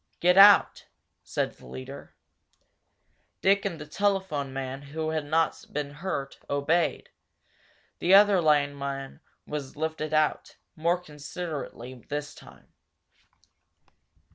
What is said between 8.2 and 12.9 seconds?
lineman was lifted out, more considerately this time.